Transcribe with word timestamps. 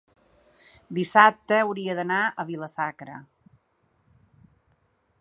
dissabte 0.99 1.59
hauria 1.65 1.97
d'anar 2.01 2.23
a 2.25 2.47
Vila-sacra. 2.49 3.21